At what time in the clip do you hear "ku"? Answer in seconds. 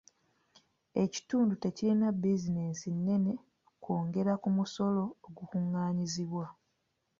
4.41-4.49